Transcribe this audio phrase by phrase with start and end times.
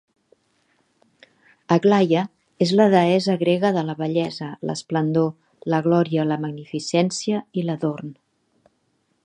[1.75, 2.23] Aglaia
[2.67, 5.29] és la deessa grega de la bellesa, l'esplendor,
[5.75, 8.17] la glòria, la magnificència i l'adorn.